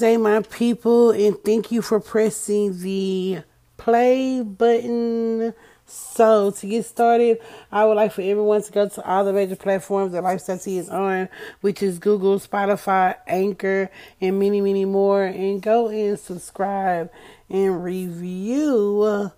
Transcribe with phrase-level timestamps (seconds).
[0.00, 3.42] Wednesday, my people, and thank you for pressing the
[3.76, 5.52] play button.
[5.84, 7.38] So, to get started,
[7.70, 10.78] I would like for everyone to go to all the major platforms that Lifestyle Tea
[10.78, 11.28] is on,
[11.60, 13.90] which is Google, Spotify, Anchor,
[14.22, 17.10] and many, many more, and go and subscribe
[17.50, 19.30] and review.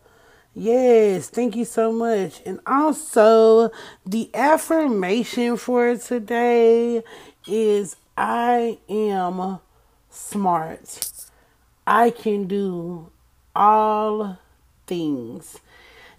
[0.54, 2.40] Yes, thank you so much.
[2.46, 3.70] And also,
[4.06, 7.02] the affirmation for today
[7.48, 9.58] is I am
[10.12, 11.00] smart.
[11.86, 13.10] I can do
[13.56, 14.38] all
[14.86, 15.58] things.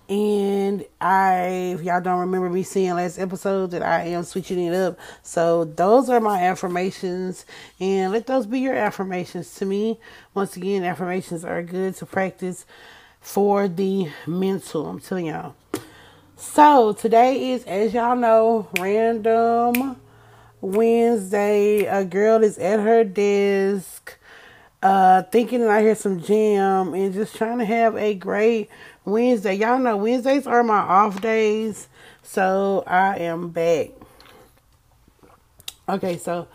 [0.09, 4.73] And I, if y'all don't remember me saying last episode, that I am switching it
[4.73, 4.99] up.
[5.21, 7.45] So those are my affirmations,
[7.79, 9.99] and let those be your affirmations to me.
[10.33, 12.65] Once again, affirmations are good to practice
[13.21, 14.87] for the mental.
[14.87, 15.55] I'm telling y'all.
[16.35, 19.95] So today is, as y'all know, random
[20.63, 21.85] Wednesday.
[21.85, 24.17] A girl is at her desk,
[24.81, 28.69] uh, thinking I hear some jam and just trying to have a great
[29.05, 29.55] Wednesday.
[29.55, 31.89] Y'all know Wednesdays are my off days,
[32.21, 33.89] so I am back.
[35.89, 36.47] Okay, so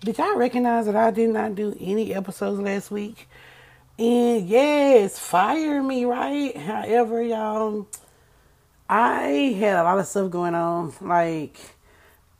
[0.00, 3.28] did y'all recognize that I did not do any episodes last week?
[3.96, 6.56] And yes, fire me, right?
[6.56, 7.86] However, y'all,
[8.88, 10.92] I had a lot of stuff going on.
[11.00, 11.75] Like,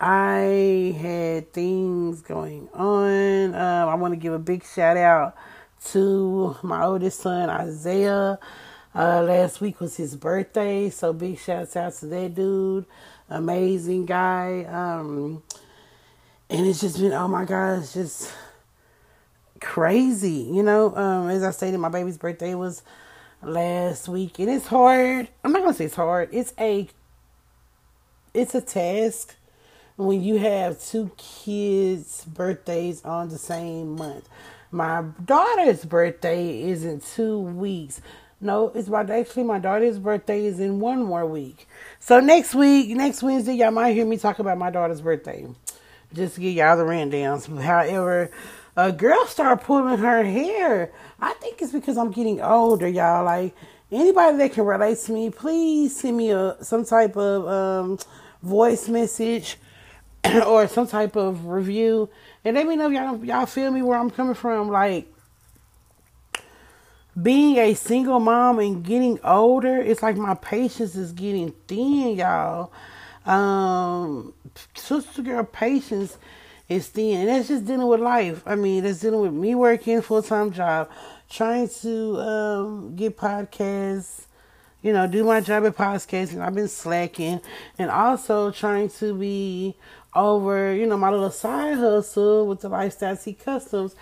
[0.01, 3.55] I had things going on.
[3.55, 5.35] Um, I want to give a big shout out
[5.87, 8.39] to my oldest son, Isaiah.
[8.95, 12.85] Uh, last week was his birthday, so big shouts out to that dude.
[13.31, 14.65] Amazing guy.
[14.65, 15.43] Um,
[16.51, 18.33] and it's just been, oh my God, it's just
[19.61, 20.49] crazy.
[20.51, 22.83] You know, um, as I stated, my baby's birthday was
[23.43, 25.29] last week, and it's hard.
[25.43, 26.29] I'm not gonna say it's hard.
[26.33, 26.89] It's a
[28.35, 29.35] it's a task
[29.97, 34.29] when you have two kids' birthdays on the same month.
[34.71, 38.01] My daughter's birthday is in two weeks.
[38.41, 41.67] No, it's about actually my daughter's birthday is in one more week.
[41.99, 45.47] So next week, next Wednesday, y'all might hear me talk about my daughter's birthday.
[46.13, 47.47] Just to give y'all the rundowns.
[47.63, 48.31] However,
[48.77, 50.93] a girl start pulling her hair.
[51.19, 53.25] I think it's because I'm getting older, y'all.
[53.25, 53.55] Like
[53.91, 57.99] anybody that can relate to me, please send me a some type of um,
[58.43, 59.57] voice message
[60.47, 62.09] or some type of review
[62.47, 64.69] and let me know y'all y'all feel me where I'm coming from.
[64.69, 65.13] Like
[67.21, 72.71] being a single mom and getting older, it's like my patience is getting thin, y'all.
[73.25, 74.33] Um,
[74.77, 76.19] sister girl patience
[76.69, 78.45] is thin, and that's just dealing with life.
[78.47, 80.89] I mean, that's dealing with me working full time job,
[81.29, 84.27] trying to um, get podcasts,
[84.83, 86.41] you know, do my job at podcasting.
[86.41, 87.41] I've been slacking,
[87.77, 89.75] and also trying to be
[90.17, 93.95] over, you know, my little side hustle with the Lifestyle Tea Customs.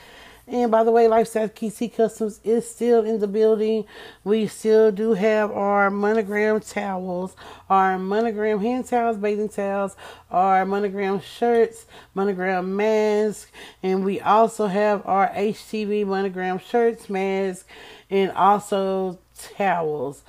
[0.46, 3.86] And by the way, Lifestyle Tea Customs is still in the building.
[4.24, 7.34] We still do have our monogram towels,
[7.70, 9.96] our monogram hand towels, bathing towels,
[10.30, 13.50] our monogram shirts, monogram masks,
[13.82, 17.64] and we also have our HTV monogram shirts, masks,
[18.10, 19.18] and also
[19.56, 20.22] towels.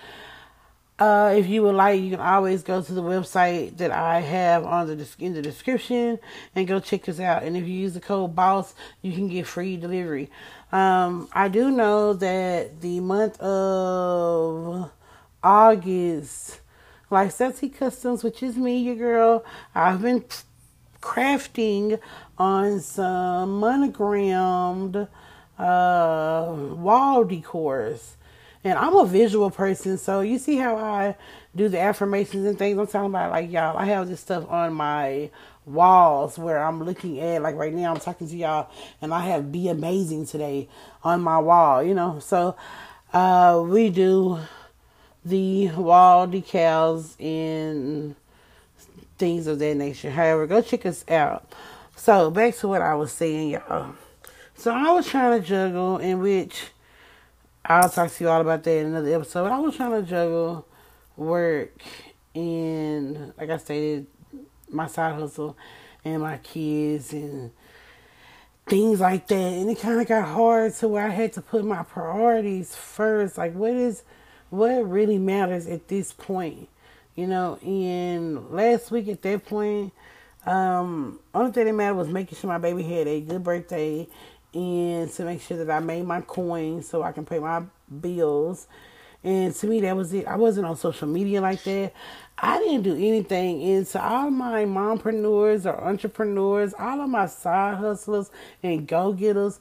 [0.97, 4.63] Uh, if you would like, you can always go to the website that I have
[4.63, 6.19] on the in the description
[6.55, 7.43] and go check us out.
[7.43, 10.31] And if you use the code BOSS, you can get free delivery.
[10.71, 14.89] Um, I do know that the month of
[15.43, 16.61] August,
[17.09, 20.23] like Sexy Customs, which is me, your girl, I've been
[21.01, 21.99] crafting
[22.37, 24.95] on some monogrammed
[25.59, 28.15] uh, wall decors
[28.65, 31.15] and I'm a visual person, so you see how I
[31.55, 32.79] do the affirmations and things.
[32.79, 33.77] I'm talking about like y'all.
[33.77, 35.29] I have this stuff on my
[35.67, 38.69] walls where I'm looking at like right now I'm talking to y'all
[39.01, 40.67] and I have be amazing today
[41.03, 42.17] on my wall, you know.
[42.19, 42.55] So
[43.13, 44.39] uh we do
[45.23, 48.15] the wall decals and
[49.19, 50.09] things of that nature.
[50.09, 51.53] However, go check us out.
[51.95, 53.93] So back to what I was saying, y'all.
[54.55, 56.71] So I was trying to juggle in which
[57.67, 59.47] I'll talk to you all about that in another episode.
[59.47, 60.67] I was trying to juggle
[61.17, 61.81] work
[62.35, 64.05] and, like I stated,
[64.69, 65.57] my side hustle
[66.03, 67.49] and my kids and
[68.67, 69.35] things like that.
[69.35, 73.35] And it kind of got hard to where I had to put my priorities first.
[73.35, 74.03] Like, what is,
[74.51, 76.69] what really matters at this point?
[77.15, 79.91] You know, and last week at that point,
[80.45, 84.07] um, only thing that mattered was making sure my baby had a good birthday
[84.55, 87.63] and to make sure that I made my coins so I can pay my
[88.01, 88.67] bills.
[89.21, 90.27] And to me, that was it.
[90.27, 91.93] I wasn't on social media like that.
[92.37, 93.63] I didn't do anything.
[93.63, 98.29] And to all my mompreneurs or entrepreneurs, all of my side hustlers
[98.63, 99.59] and go getters,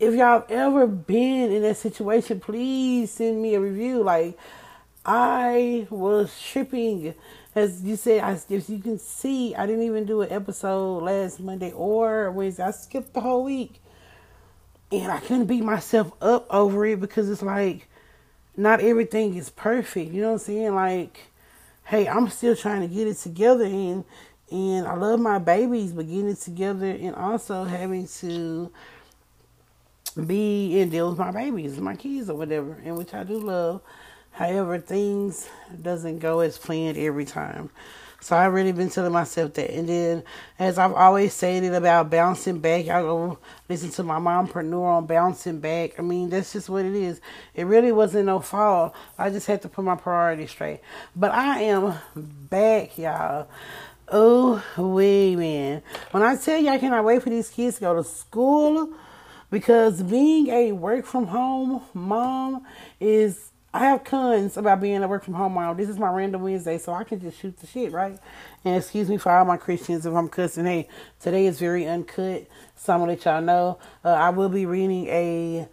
[0.00, 4.02] if y'all ever been in that situation, please send me a review.
[4.02, 4.36] Like,
[5.06, 7.14] I was tripping.
[7.54, 11.38] As you said, I, as you can see, I didn't even do an episode last
[11.38, 12.64] Monday or Wednesday.
[12.64, 13.80] I skipped the whole week.
[15.02, 17.88] And I couldn't beat myself up over it because it's like,
[18.56, 20.12] not everything is perfect.
[20.12, 20.74] You know what I'm saying?
[20.74, 21.18] Like,
[21.84, 24.04] hey, I'm still trying to get it together and
[24.50, 28.70] and I love my babies, but getting it together and also having to
[30.26, 33.80] be and deal with my babies, my kids or whatever, and which I do love.
[34.32, 35.48] However, things
[35.82, 37.70] doesn't go as planned every time.
[38.24, 39.70] So I've really been telling myself that.
[39.70, 40.22] And then,
[40.58, 43.38] as I've always stated about bouncing back, I go
[43.68, 45.98] listen to my mompreneur on bouncing back.
[45.98, 47.20] I mean, that's just what it is.
[47.54, 48.94] It really wasn't no fall.
[49.18, 50.80] I just had to put my priorities straight.
[51.14, 53.46] But I am back, y'all.
[54.08, 55.82] Oh, wait, man.
[56.12, 58.90] When I tell you I cannot wait for these kids to go to school,
[59.50, 62.64] because being a work from home mom
[62.98, 65.76] is I have cons about being a work from home mom.
[65.76, 68.16] This is my random Wednesday, so I can just shoot the shit, right?
[68.64, 70.64] And excuse me for all my Christians if I'm cussing.
[70.64, 70.88] Hey,
[71.18, 73.80] today is very uncut, so I'm gonna let y'all know.
[74.04, 75.66] Uh, I will be reading a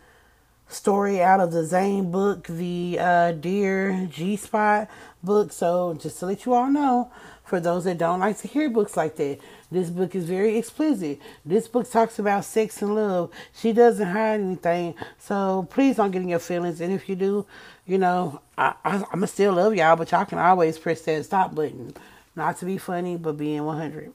[0.68, 4.90] story out of the Zane book, the uh, Dear G Spot
[5.22, 5.52] book.
[5.52, 7.12] So just to let you all know,
[7.52, 9.38] for those that don't like to hear books like that.
[9.70, 11.20] This book is very explicit.
[11.46, 13.30] This book talks about sex and love.
[13.54, 14.96] She doesn't hide anything.
[15.20, 16.80] So please don't get in your feelings.
[16.80, 17.46] And if you do,
[17.92, 21.54] you know, I, I, to still love y'all, but y'all can always press that stop
[21.54, 21.94] button.
[22.38, 24.14] Not to be funny, but being 100.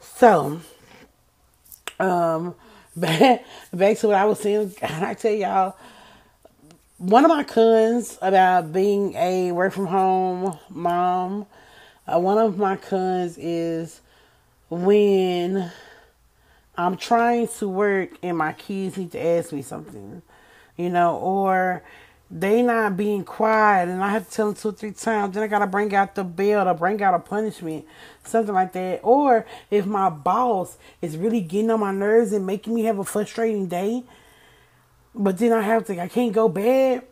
[0.00, 0.60] So,
[2.00, 2.56] um,
[2.96, 4.74] back, back to what I was saying.
[4.82, 5.76] I tell y'all,
[6.98, 11.46] one of my cons about being a work from home mom
[12.04, 14.00] uh, one of my cons is
[14.68, 15.70] when
[16.76, 20.20] I'm trying to work and my kids need to ask me something,
[20.76, 21.84] you know, or
[22.34, 25.34] they not being quiet and I have to tell them two or three times.
[25.34, 27.84] Then I gotta bring out the bell to bring out a punishment,
[28.24, 29.00] something like that.
[29.02, 33.04] Or if my boss is really getting on my nerves and making me have a
[33.04, 34.04] frustrating day,
[35.14, 37.02] but then I have to, I can't go bad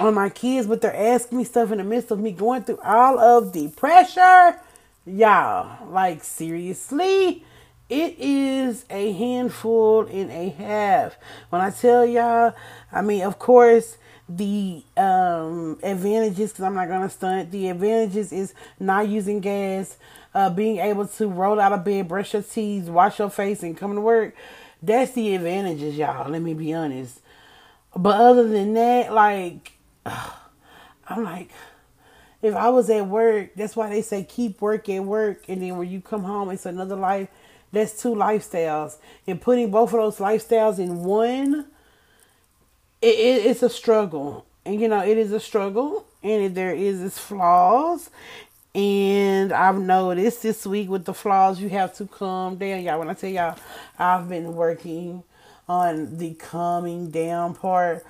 [0.00, 2.80] on my kids, but they're asking me stuff in the midst of me going through
[2.82, 4.58] all of the pressure.
[5.04, 7.44] Y'all, like seriously,
[7.90, 11.16] it is a handful and a half.
[11.50, 12.54] When I tell y'all,
[12.90, 13.98] I mean, of course,
[14.28, 19.96] the um, advantages, because I'm not going to stunt, the advantages is not using gas,
[20.34, 23.76] uh, being able to roll out of bed, brush your teeth, wash your face, and
[23.76, 24.34] come to work.
[24.82, 26.30] That's the advantages, y'all.
[26.30, 27.20] Let me be honest.
[27.96, 29.72] But other than that, like,
[30.06, 31.50] I'm like,
[32.42, 35.78] if I was at work, that's why they say keep work at work, and then
[35.78, 37.28] when you come home, it's another life.
[37.72, 41.66] That's two lifestyles, and putting both of those lifestyles in one,
[43.04, 47.02] it, it, it's a struggle, and you know it is a struggle, and there is
[47.02, 48.10] its flaws.
[48.74, 52.98] And I've noticed this week with the flaws, you have to calm down, y'all.
[52.98, 53.56] When I tell y'all,
[53.98, 55.22] I've been working
[55.68, 58.04] on the calming down part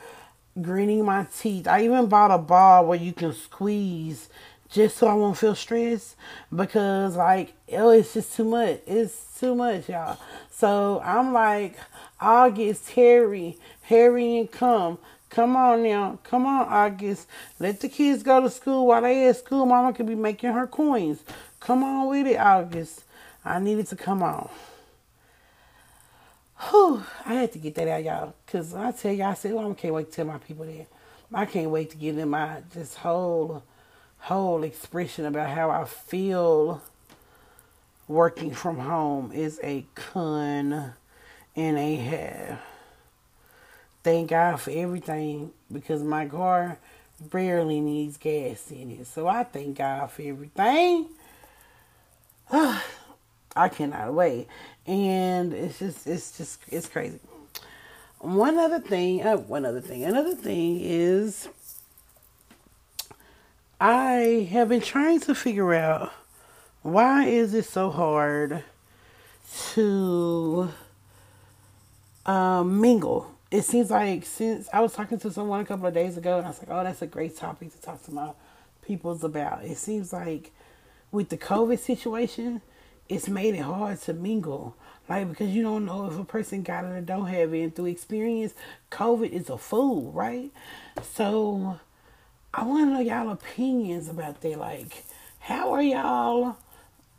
[0.60, 1.66] gritting my teeth.
[1.66, 4.28] I even bought a ball where you can squeeze
[4.74, 6.16] just so I won't feel stressed
[6.54, 8.80] because like oh it's just too much.
[8.86, 10.18] It's too much, y'all.
[10.50, 11.76] So I'm like
[12.20, 14.98] August, Harry, Harry and come.
[15.30, 16.18] Come on now.
[16.24, 17.28] Come on, August.
[17.58, 19.64] Let the kids go to school while they at school.
[19.64, 21.22] Mama could be making her coins.
[21.60, 23.04] Come on with it, August.
[23.44, 24.48] I needed to come on.
[26.70, 28.34] Whew, I had to get that out, y'all.
[28.46, 30.86] Because I tell y'all, I said, well, I can't wait to tell my people that.
[31.32, 33.62] I can't wait to give them my this whole,
[34.24, 36.80] whole expression about how I feel
[38.08, 40.94] working from home is a con
[41.54, 42.58] and a half.
[44.02, 46.78] Thank God for everything because my car
[47.20, 49.06] barely needs gas in it.
[49.08, 51.08] So I thank God for everything.
[52.50, 54.48] I cannot wait
[54.86, 57.20] and it's just it's just it's crazy.
[58.20, 61.46] One other thing, uh, one other thing, another thing is
[63.86, 66.10] I have been trying to figure out
[66.80, 68.64] why is it so hard
[69.72, 70.70] to
[72.24, 73.30] um, mingle.
[73.50, 76.46] It seems like since I was talking to someone a couple of days ago, and
[76.46, 78.30] I was like, "Oh, that's a great topic to talk to my
[78.80, 80.50] peoples about." It seems like
[81.12, 82.62] with the COVID situation,
[83.10, 84.76] it's made it hard to mingle.
[85.10, 87.60] Like because you don't know if a person got it or don't have it.
[87.60, 88.54] And through experience,
[88.90, 90.50] COVID is a fool, right?
[91.02, 91.80] So
[92.56, 94.58] I want to know y'all opinions about that.
[94.58, 95.04] Like,
[95.40, 96.56] how are y'all?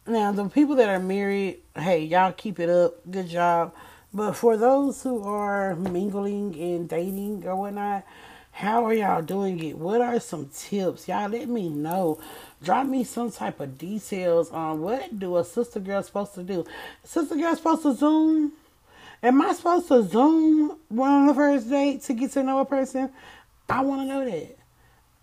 [0.07, 2.93] Now the people that are married, hey, y'all keep it up.
[3.11, 3.73] Good job.
[4.13, 8.05] But for those who are mingling and dating or whatnot,
[8.53, 9.77] how are y'all doing it?
[9.77, 11.09] What are some tips?
[11.09, 12.21] Y'all let me know.
[12.63, 16.65] Drop me some type of details on what do a sister girl supposed to do.
[17.03, 18.53] Sister girl supposed to zoom?
[19.21, 23.09] Am I supposed to zoom on the first date to get to know a person?
[23.67, 24.54] I want to know that.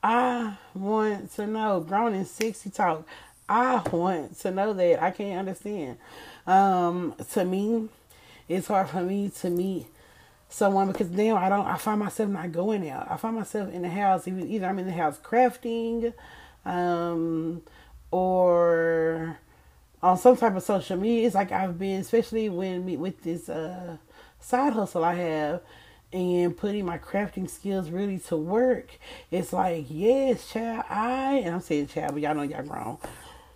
[0.02, 1.80] I want to know.
[1.80, 3.06] Grown and sexy talk.
[3.48, 5.02] I want to know that.
[5.02, 5.98] I can't understand.
[6.46, 7.88] Um, to me,
[8.48, 9.86] it's hard for me to meet
[10.48, 11.66] someone because now I don't.
[11.66, 13.10] I find myself not going out.
[13.10, 14.26] I find myself in the house.
[14.26, 16.12] Either I'm in the house crafting,
[16.64, 17.62] um,
[18.10, 19.38] or
[20.02, 21.26] on some type of social media.
[21.26, 23.96] It's like I've been, especially when me with this uh,
[24.40, 25.60] side hustle I have,
[26.12, 28.98] and putting my crafting skills really to work.
[29.30, 30.84] It's like yes, child.
[30.88, 32.98] I and I'm saying child, but y'all know y'all grown.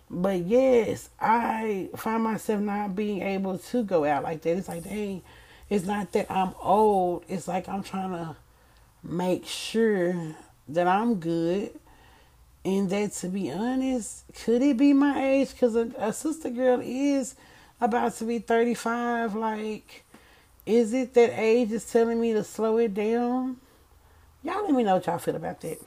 [0.09, 4.57] But yes, I find myself not being able to go out like that.
[4.57, 5.21] It's like, dang,
[5.69, 7.25] it's not that I'm old.
[7.27, 8.35] It's like I'm trying to
[9.03, 10.35] make sure
[10.69, 11.71] that I'm good.
[12.63, 15.51] And that, to be honest, could it be my age?
[15.51, 17.35] Because a, a sister girl is
[17.79, 19.35] about to be 35.
[19.35, 20.03] Like,
[20.67, 23.57] is it that age is telling me to slow it down?
[24.43, 25.81] Y'all let me know what y'all feel about that.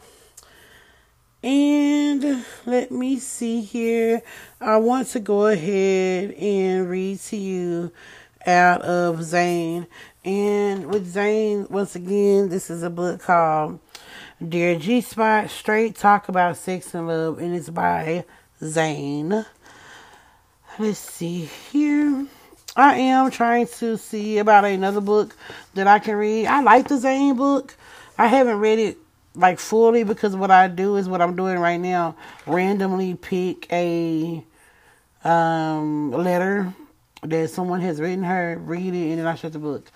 [1.42, 4.22] And let me see here.
[4.60, 7.92] I want to go ahead and read to you
[8.46, 9.87] out of Zane.
[10.25, 13.80] And with Zane, once again, this is a book called
[14.46, 18.25] Dear G Spot Straight Talk About Sex and Love, and it's by
[18.62, 19.44] Zane.
[20.78, 22.26] Let's see here.
[22.80, 25.37] I am trying to see about another book
[25.75, 26.46] that I can read.
[26.46, 27.76] I like the Zane book.
[28.18, 28.99] I haven't read it
[29.34, 32.16] like fully because what I do is what I'm doing right now.
[32.46, 34.44] Randomly pick a
[35.25, 36.75] um, letter
[37.22, 39.90] that someone has written her, read it, and then I shut the book.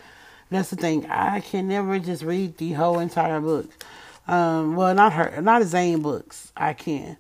[0.50, 1.06] That's the thing.
[1.06, 3.70] I can never just read the whole entire book.
[4.28, 6.52] Um, well, not her, not Zane books.
[6.56, 7.16] I can.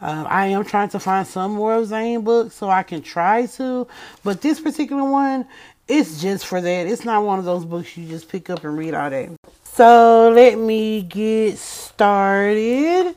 [0.00, 3.46] Uh, I am trying to find some more of Zane books so I can try
[3.46, 3.86] to,
[4.22, 5.46] but this particular one,
[5.88, 6.86] it's just for that.
[6.86, 9.30] It's not one of those books you just pick up and read all day.
[9.62, 13.14] So let me get started.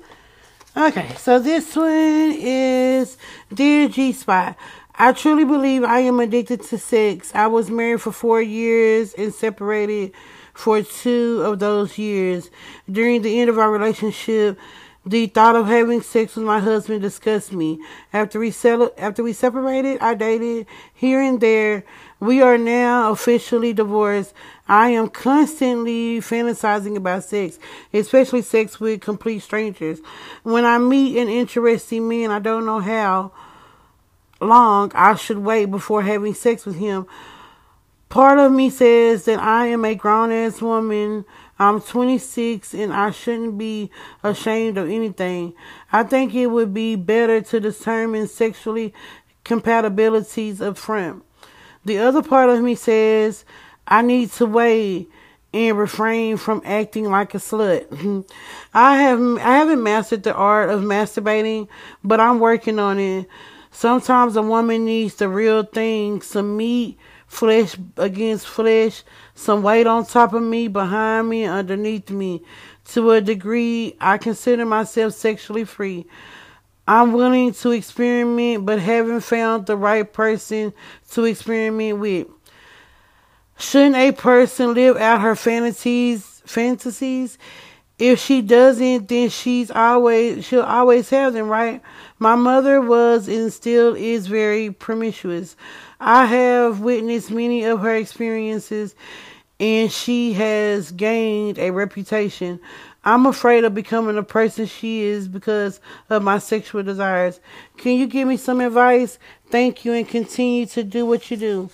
[0.77, 1.87] Okay, so this one
[2.37, 3.17] is
[3.53, 4.55] Dear G Spot.
[4.95, 7.33] I truly believe I am addicted to sex.
[7.33, 10.13] I was married for four years and separated
[10.53, 12.49] for two of those years.
[12.89, 14.57] During the end of our relationship,
[15.05, 17.79] the thought of having sex with my husband disgusts me.
[18.11, 21.85] After we settled, after we separated, I dated here and there.
[22.19, 24.33] We are now officially divorced.
[24.67, 27.57] I am constantly fantasizing about sex,
[27.93, 29.99] especially sex with complete strangers.
[30.43, 33.31] When I meet an interesting man, I don't know how
[34.41, 37.07] long I should wait before having sex with him.
[38.09, 41.25] Part of me says that I am a grown ass woman.
[41.59, 43.91] I'm 26 and I shouldn't be
[44.23, 45.53] ashamed of anything.
[45.91, 48.93] I think it would be better to determine sexually
[49.43, 51.23] compatibilities up front.
[51.83, 53.43] The other part of me says
[53.87, 55.09] I need to wait
[55.53, 58.25] and refrain from acting like a slut.
[58.73, 61.67] I have I haven't mastered the art of masturbating,
[62.03, 63.27] but I'm working on it.
[63.71, 66.97] Sometimes a woman needs the real thing, some meat,
[67.29, 69.03] flesh against flesh,
[69.35, 72.43] some weight on top of me, behind me, underneath me.
[72.85, 76.07] To a degree, I consider myself sexually free.
[76.87, 80.73] I'm willing to experiment, but haven't found the right person
[81.11, 82.27] to experiment with.
[83.59, 87.37] Shouldn't a person live out her fantasies fantasies?
[87.99, 91.81] If she doesn't, then she's always she'll always have them, right?
[92.17, 95.57] My mother was and still is very promiscuous.
[95.99, 98.95] I have witnessed many of her experiences
[99.59, 102.61] and she has gained a reputation.
[103.03, 107.41] I'm afraid of becoming the person she is because of my sexual desires.
[107.77, 109.19] Can you give me some advice?
[109.49, 111.69] Thank you and continue to do what you do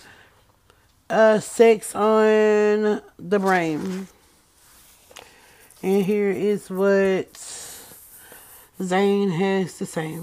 [1.10, 4.08] uh, sex on the brain.
[5.86, 7.38] And here is what
[8.82, 10.18] Zane has to say.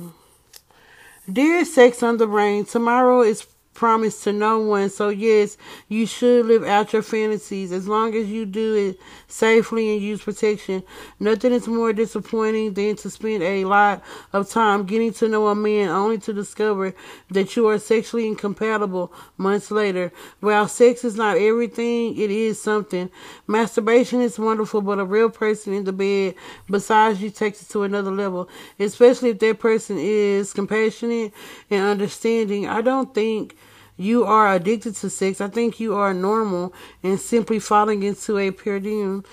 [1.33, 4.91] Dear Sex on the Brain, tomorrow is promise to no one.
[4.91, 5.57] So yes,
[5.89, 10.23] you should live out your fantasies as long as you do it safely and use
[10.23, 10.83] protection.
[11.19, 14.03] Nothing is more disappointing than to spend a lot
[14.33, 16.95] of time getting to know a man only to discover
[17.31, 20.13] that you are sexually incompatible months later.
[20.41, 23.11] While sex is not everything, it is something.
[23.47, 26.35] Masturbation is wonderful, but a real person in the bed
[26.71, 28.49] besides you takes it to another level,
[28.79, 31.33] especially if that person is compassionate
[31.71, 32.67] and understanding.
[32.67, 33.57] I don't think
[33.97, 35.41] you are addicted to sex.
[35.41, 36.73] I think you are normal
[37.03, 39.25] and simply falling into a paradigm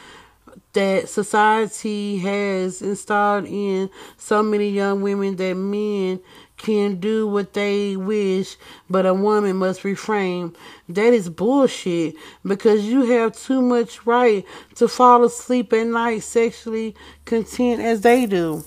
[0.74, 6.20] that society has installed in so many young women that men
[6.58, 8.58] can do what they wish,
[8.90, 10.56] but a woman must refrain.
[10.90, 16.96] That is bullshit because you have too much right to fall asleep at night sexually
[17.26, 18.64] content as they do.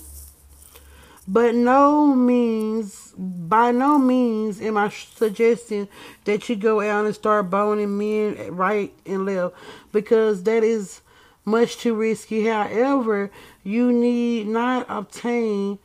[1.27, 5.87] But no means, by no means am I suggesting
[6.25, 9.55] that you go out and start boning men right and left
[9.93, 11.01] because that is
[11.45, 12.45] much too risky.
[12.45, 13.31] However,
[13.63, 15.79] you need not obtain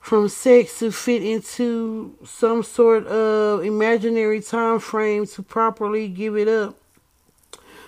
[0.00, 6.48] from sex to fit into some sort of imaginary time frame to properly give it
[6.48, 6.76] up.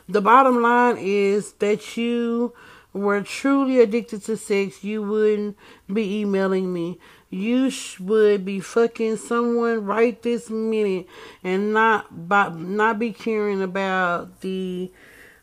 [0.09, 2.53] The bottom line is that you
[2.93, 5.57] were truly addicted to sex, you wouldn't
[5.93, 6.99] be emailing me.
[7.31, 11.07] You would be fucking someone right this minute
[11.45, 14.91] and not by, not be caring about the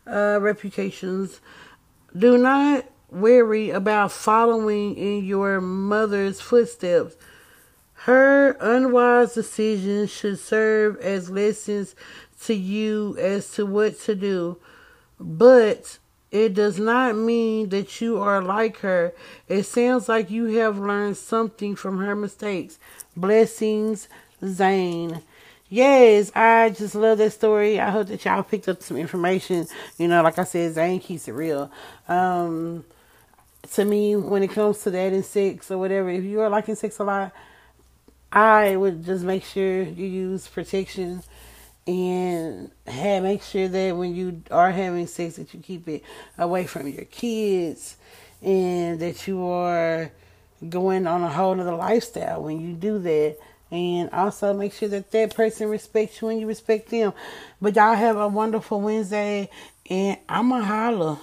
[0.08, 1.42] uh, reputations.
[2.18, 7.16] Do not worry about following in your mother's footsteps.
[7.94, 11.96] Her unwise decisions should serve as lessons
[12.44, 14.58] to you as to what to do.
[15.20, 16.00] But
[16.36, 19.14] it does not mean that you are like her.
[19.48, 22.78] It sounds like you have learned something from her mistakes.
[23.16, 24.10] Blessings,
[24.44, 25.22] Zane.
[25.70, 27.80] Yes, I just love that story.
[27.80, 29.66] I hope that y'all picked up some information.
[29.98, 31.72] You know, like I said, Zane keeps it real.
[32.10, 32.84] Um,
[33.72, 36.76] to me, when it comes to that in sex or whatever, if you are liking
[36.76, 37.32] sex a lot,
[38.30, 41.24] I would just make sure you use protection
[41.88, 46.04] and have make sure that when you are having sex that you keep it
[46.38, 47.98] away from your kids
[48.42, 50.12] and that you are
[50.70, 53.38] going on a whole other lifestyle when you do that
[53.72, 57.14] and also make sure that that person respects you and you respect them.
[57.62, 59.50] But y'all have a wonderful Wednesday,
[59.90, 61.18] and I'm a holler.